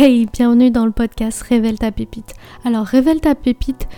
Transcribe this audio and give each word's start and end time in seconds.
Hey, 0.00 0.28
bienvenue 0.32 0.70
dans 0.70 0.86
le 0.86 0.92
podcast 0.92 1.42
Révèle 1.42 1.76
ta 1.76 1.90
pépite. 1.90 2.34
Alors, 2.64 2.86
Révèle 2.86 3.20
ta 3.20 3.34
pépite, 3.34 3.88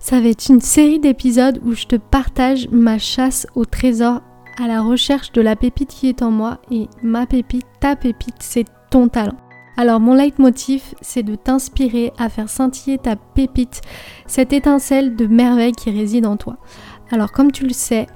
ça 0.00 0.20
va 0.20 0.26
être 0.30 0.48
une 0.48 0.60
série 0.60 0.98
d'épisodes 0.98 1.60
où 1.64 1.74
je 1.74 1.86
te 1.86 1.94
partage 1.94 2.68
ma 2.72 2.98
chasse 2.98 3.46
au 3.54 3.64
trésor 3.64 4.20
à 4.60 4.66
la 4.66 4.82
recherche 4.82 5.30
de 5.30 5.40
la 5.40 5.54
pépite 5.54 5.90
qui 5.90 6.08
est 6.08 6.22
en 6.22 6.32
moi 6.32 6.58
et 6.72 6.88
ma 7.04 7.24
pépite, 7.24 7.66
ta 7.78 7.94
pépite, 7.94 8.34
c'est 8.40 8.64
ton 8.90 9.06
talent. 9.06 9.36
Alors 9.76 10.00
mon 10.00 10.14
leitmotiv, 10.14 10.82
c'est 11.02 11.22
de 11.22 11.36
t'inspirer 11.36 12.12
à 12.18 12.28
faire 12.28 12.48
scintiller 12.48 12.98
ta 12.98 13.14
pépite, 13.14 13.80
cette 14.26 14.52
étincelle 14.52 15.14
de 15.14 15.28
merveille 15.28 15.70
qui 15.70 15.92
réside 15.92 16.26
en 16.26 16.36
toi. 16.36 16.56
Alors 17.12 17.30
comme 17.30 17.52
tu 17.52 17.64
le 17.64 17.72
sais, 17.72 18.08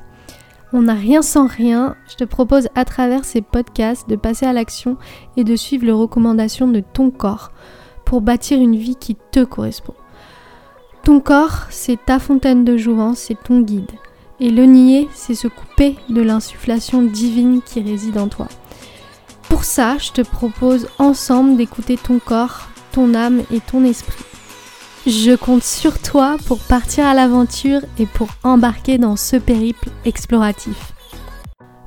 on 0.72 0.82
n'a 0.82 0.94
rien 0.94 1.22
sans 1.22 1.46
rien. 1.46 1.96
Je 2.08 2.16
te 2.16 2.24
propose 2.24 2.68
à 2.74 2.84
travers 2.84 3.24
ces 3.24 3.42
podcasts 3.42 4.08
de 4.08 4.16
passer 4.16 4.46
à 4.46 4.52
l'action 4.52 4.96
et 5.36 5.44
de 5.44 5.56
suivre 5.56 5.84
les 5.86 5.92
recommandations 5.92 6.68
de 6.68 6.80
ton 6.80 7.10
corps 7.10 7.52
pour 8.04 8.20
bâtir 8.20 8.60
une 8.60 8.76
vie 8.76 8.96
qui 8.96 9.16
te 9.30 9.44
correspond. 9.44 9.94
Ton 11.04 11.20
corps, 11.20 11.66
c'est 11.70 12.04
ta 12.04 12.18
fontaine 12.18 12.64
de 12.64 12.76
jouvence, 12.76 13.18
c'est 13.18 13.42
ton 13.42 13.60
guide. 13.60 13.90
Et 14.40 14.50
le 14.50 14.64
nier, 14.64 15.08
c'est 15.14 15.34
se 15.34 15.48
couper 15.48 15.96
de 16.08 16.22
l'insufflation 16.22 17.02
divine 17.02 17.60
qui 17.62 17.80
réside 17.80 18.18
en 18.18 18.28
toi. 18.28 18.48
Pour 19.48 19.64
ça, 19.64 19.98
je 19.98 20.12
te 20.12 20.22
propose 20.22 20.88
ensemble 20.98 21.56
d'écouter 21.56 21.96
ton 21.96 22.18
corps, 22.18 22.68
ton 22.92 23.14
âme 23.14 23.42
et 23.52 23.60
ton 23.60 23.84
esprit. 23.84 24.24
Je 25.06 25.34
compte 25.34 25.64
sur 25.64 26.00
toi 26.00 26.36
pour 26.46 26.60
partir 26.60 27.04
à 27.04 27.14
l'aventure 27.14 27.80
et 27.98 28.06
pour 28.06 28.28
embarquer 28.44 28.98
dans 28.98 29.16
ce 29.16 29.34
périple 29.34 29.88
exploratif. 30.04 30.92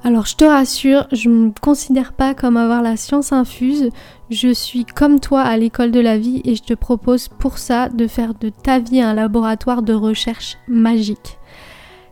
Alors 0.04 0.26
je 0.26 0.36
te 0.36 0.44
rassure, 0.44 1.08
je 1.14 1.30
ne 1.30 1.46
me 1.46 1.52
considère 1.62 2.12
pas 2.12 2.34
comme 2.34 2.58
avoir 2.58 2.82
la 2.82 2.98
science 2.98 3.32
infuse, 3.32 3.90
je 4.30 4.54
suis 4.54 4.84
comme 4.84 5.22
toi 5.22 5.41
à 5.41 5.55
l'école 5.55 5.91
de 5.91 6.02
la 6.02 6.18
vie 6.18 6.41
et 6.44 6.55
je 6.55 6.64
te 6.64 6.74
propose 6.74 7.30
pour 7.30 7.58
ça 7.58 7.88
de 7.88 8.05
faire 8.05 8.34
de 8.34 8.49
ta 8.49 8.80
vie 8.80 9.02
un 9.02 9.13
laboratoire 9.13 9.82
de 9.82 9.94
recherche 9.94 10.57
magique. 10.68 11.38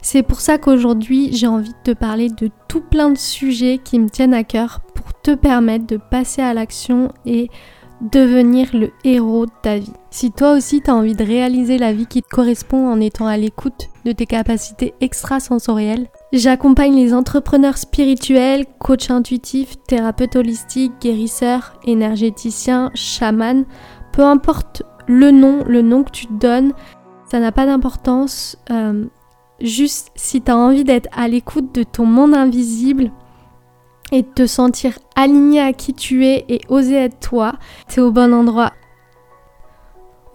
C'est 0.02 0.24
pour 0.24 0.40
ça 0.40 0.58
qu'aujourd'hui 0.58 1.34
j'ai 1.34 1.48
envie 1.48 1.74
de 1.74 1.92
te 1.92 1.98
parler 1.98 2.30
de 2.30 2.50
tout 2.70 2.82
plein 2.82 3.10
de 3.10 3.18
sujets 3.18 3.78
qui 3.84 4.00
me 4.00 4.10
tiennent 4.10 4.34
à 4.34 4.46
cœur 4.46 4.80
pour 4.96 5.14
te 5.22 5.36
permettre 5.36 5.86
de 5.86 5.98
passer 5.98 6.42
à 6.42 6.54
l'action 6.54 7.12
et 7.26 7.50
devenir 8.04 8.70
le 8.74 8.92
héros 9.04 9.46
de 9.46 9.52
ta 9.62 9.78
vie. 9.78 9.94
Si 10.12 10.32
toi 10.32 10.54
aussi 10.54 10.82
tu 10.82 10.90
as 10.90 10.96
envie 10.96 11.16
de 11.16 11.24
réaliser 11.24 11.78
la 11.78 11.94
vie 11.94 12.06
qui 12.06 12.22
te 12.22 12.28
correspond 12.30 12.88
en 12.88 13.00
étant 13.00 13.28
à 13.28 13.38
l'écoute 13.38 13.90
de 14.06 14.12
tes 14.12 14.26
capacités 14.26 14.94
extrasensorielles, 15.02 16.08
j'accompagne 16.34 16.96
les 16.96 17.14
entrepreneurs 17.14 17.78
spirituels, 17.78 18.66
coachs 18.80 19.10
intuitifs, 19.10 19.76
thérapeutes 19.88 20.36
holistiques, 20.36 20.94
guérisseurs, 21.02 21.74
énergéticiens, 21.86 22.92
chamans, 22.94 23.64
peu 24.12 24.24
importe 24.24 24.84
le 25.08 25.32
nom, 25.32 25.64
le 25.66 25.82
nom 25.82 26.04
que 26.04 26.12
tu 26.12 26.28
te 26.28 26.34
donnes, 26.34 26.74
ça 27.30 27.40
n'a 27.40 27.52
pas 27.52 27.66
d'importance. 27.66 28.58
Euh, 28.70 29.06
juste 29.60 30.12
si 30.16 30.42
tu 30.42 30.52
as 30.52 30.58
envie 30.58 30.84
d'être 30.84 31.10
à 31.14 31.28
l'écoute 31.28 31.74
de 31.74 31.84
ton 31.84 32.06
monde 32.06 32.36
invisible, 32.36 33.12
et 34.12 34.24
te 34.24 34.46
sentir 34.46 34.98
aligné 35.16 35.62
à 35.62 35.74
qui 35.74 35.94
tu 35.94 36.26
es 36.26 36.46
et 36.50 36.62
oser 36.70 36.96
être 36.96 37.20
toi, 37.20 37.54
es 37.96 38.00
au 38.00 38.12
bon 38.12 38.34
endroit. 38.34 38.74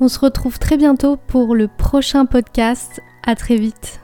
On 0.00 0.08
se 0.08 0.18
retrouve 0.18 0.58
très 0.58 0.76
bientôt 0.76 1.16
pour 1.16 1.54
le 1.54 1.68
prochain 1.68 2.24
podcast. 2.24 3.00
À 3.26 3.34
très 3.34 3.56
vite. 3.56 4.00